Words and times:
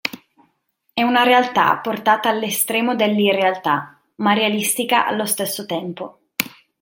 È 0.93 1.03
una 1.03 1.21
realtà 1.21 1.77
portata 1.77 2.27
all'estremo 2.27 2.95
dell'irrealtà 2.95 3.99
ma 4.15 4.33
realistica 4.33 5.05
allo 5.05 5.27
stesso 5.27 5.67
tempo. 5.67 6.21